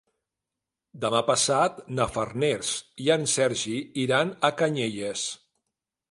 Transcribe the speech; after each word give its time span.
Demà 1.01 1.19
passat 1.25 1.75
na 1.99 2.07
Farners 2.15 2.71
i 3.07 3.11
en 3.15 3.27
Sergi 3.33 3.75
iran 4.05 4.33
a 4.49 4.51
Canyelles. 4.63 5.27